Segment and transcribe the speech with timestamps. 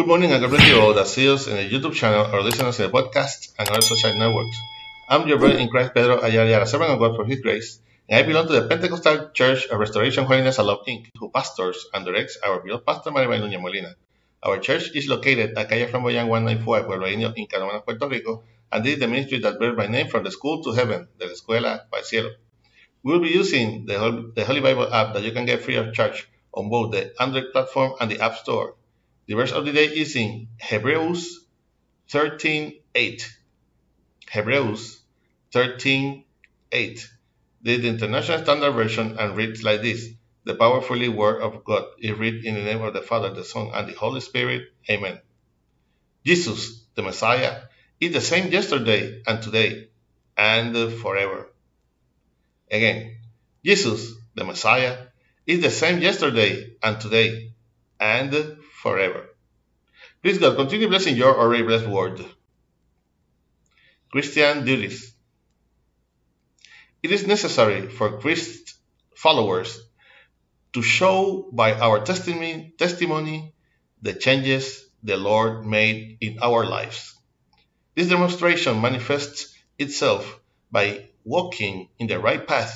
[0.00, 2.40] Good morning and God bless you all that see us in the YouTube channel or
[2.40, 4.56] listen us in the podcast and other social networks.
[5.10, 8.18] I'm your brother in Christ, Pedro Ayala, a servant of God for His grace, and
[8.18, 12.06] I belong to the Pentecostal Church of Restoration Holiness and Love Inc., who pastors and
[12.06, 13.94] directs our beloved pastor Maribel Núñez Molina.
[14.42, 18.42] Our church is located at Calle Flamboyant 194, Pueblo Indio, in Canóvanas, Puerto Rico,
[18.72, 21.26] and this is the ministry that bears my name from the school to heaven, de
[21.26, 22.30] la escuela el cielo.
[23.02, 26.70] We'll be using the Holy Bible app that you can get free of charge on
[26.70, 28.76] both the Android platform and the App Store.
[29.30, 31.46] The verse of the day is in Hebrews
[32.08, 33.30] 13:8.
[34.28, 35.02] Hebrews
[35.52, 36.24] 13:8.
[37.62, 40.08] This is the International Standard Version and reads like this.
[40.42, 43.70] The powerfully word of God is read in the name of the Father, the Son,
[43.72, 44.72] and the Holy Spirit.
[44.90, 45.20] Amen.
[46.26, 47.62] Jesus, the Messiah,
[48.00, 49.90] is the same yesterday and today
[50.36, 51.52] and forever.
[52.68, 53.16] Again,
[53.64, 54.98] Jesus, the Messiah,
[55.46, 57.52] is the same yesterday and today
[58.00, 59.26] and forever.
[60.22, 62.24] Please God, continue blessing your already blessed word.
[64.10, 65.12] Christian duties.
[67.02, 68.74] It is necessary for Christ
[69.14, 69.80] followers
[70.72, 73.54] to show by our testimony, testimony
[74.02, 77.14] the changes the Lord made in our lives.
[77.94, 80.38] This demonstration manifests itself
[80.70, 82.74] by walking in the right path,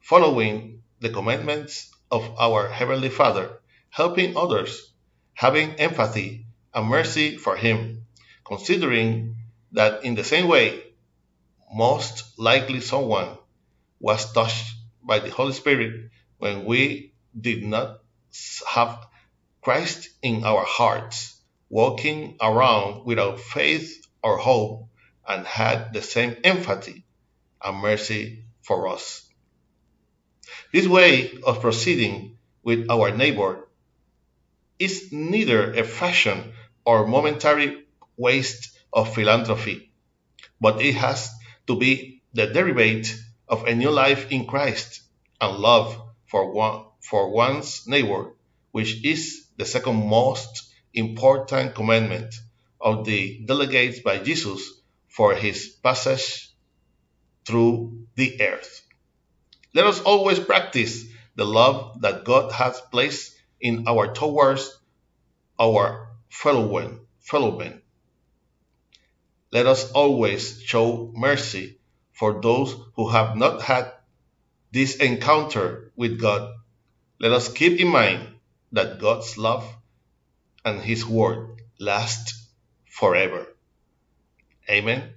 [0.00, 4.91] following the commandments of our Heavenly Father, helping others,
[5.34, 8.06] having empathy and mercy for Him,
[8.44, 9.36] considering
[9.72, 10.82] that in the same way,
[11.72, 13.38] most likely someone
[13.98, 18.00] was touched by the Holy Spirit when we did not
[18.68, 19.06] have
[19.62, 24.88] Christ in our hearts, walking around without faith or hope,
[25.26, 27.04] and had the same empathy
[27.62, 29.28] and mercy for us.
[30.72, 33.68] This way of proceeding with our neighbor
[34.82, 36.52] is neither a fashion
[36.84, 37.84] or momentary
[38.16, 39.92] waste of philanthropy,
[40.60, 41.30] but it has
[41.66, 45.02] to be the derivative of a new life in Christ
[45.40, 48.32] and love for one for one's neighbor,
[48.72, 52.34] which is the second most important commandment
[52.80, 54.60] of the delegates by Jesus
[55.08, 56.50] for his passage
[57.44, 58.82] through the earth.
[59.74, 61.04] Let us always practice
[61.34, 64.76] the love that God has placed in our towards
[65.58, 67.80] our fellow men.
[69.52, 71.78] Let us always show mercy
[72.12, 73.92] for those who have not had
[74.72, 76.54] this encounter with God.
[77.20, 78.28] Let us keep in mind
[78.72, 79.64] that God's love
[80.64, 82.34] and His word last
[82.90, 83.46] forever.
[84.68, 85.14] Amen.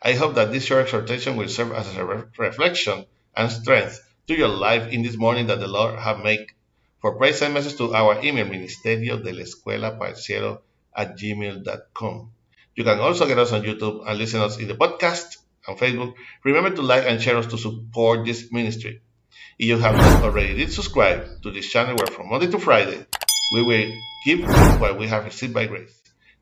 [0.00, 4.34] I hope that this short exhortation will serve as a re- reflection and strength to
[4.36, 6.46] your life in this morning that the Lord have made.
[7.04, 10.62] For praise send message to our email ministerio de la escuela para el cielo
[10.96, 12.32] at gmail.com.
[12.76, 15.36] You can also get us on YouTube and listen us in the podcast
[15.68, 16.14] and Facebook.
[16.44, 19.02] Remember to like and share us to support this ministry.
[19.58, 23.04] If you have not already did subscribe to this channel where from Monday to Friday
[23.52, 23.92] we will
[24.24, 24.40] give
[24.80, 25.92] what we have received by grace.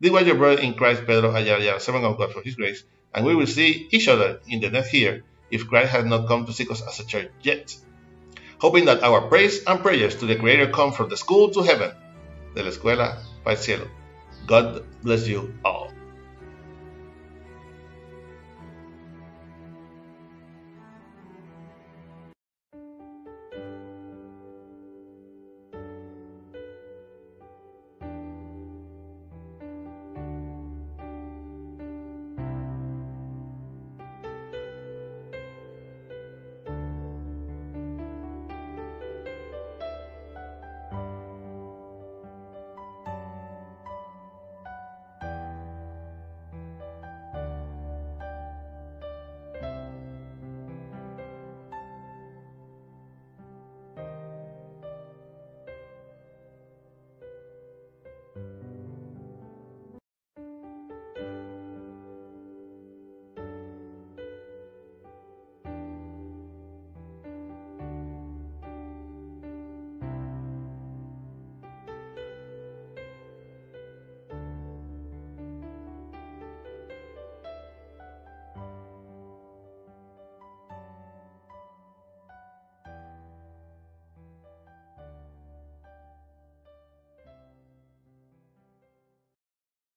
[0.00, 2.82] This was your brother in Christ, Pedro Ayala, servant of God for his grace,
[3.14, 6.46] and we will see each other in the next year if Christ has not come
[6.46, 7.76] to seek us as a church yet.
[8.60, 11.92] Hoping that our praise and prayers to the Creator come from the school to heaven,
[12.54, 13.88] de la escuela para el cielo.
[14.46, 15.87] God bless you all.